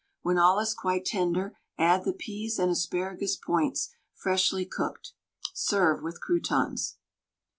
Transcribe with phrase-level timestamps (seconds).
[0.23, 5.13] When all is quite tender add the peas and asparagus points, freshly cooked;
[5.53, 6.97] serve with croutons.